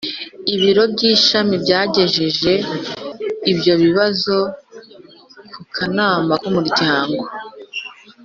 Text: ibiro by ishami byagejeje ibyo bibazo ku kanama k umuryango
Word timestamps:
ibiro 0.53 0.83
by 0.93 1.01
ishami 1.11 1.55
byagejeje 1.63 2.53
ibyo 3.51 3.73
bibazo 3.83 4.35
ku 5.51 5.61
kanama 5.75 6.33
k 6.41 6.43
umuryango 6.49 7.23